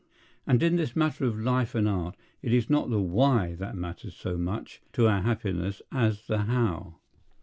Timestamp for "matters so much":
3.75-4.81